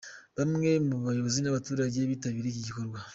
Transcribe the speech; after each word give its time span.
Bamwe 0.37 0.71
mu 0.87 0.95
bayobozi 1.05 1.39
n'abaturage 1.41 1.97
bitabiriye 2.11 2.51
iki 2.53 2.67
gikorwa. 2.67 2.99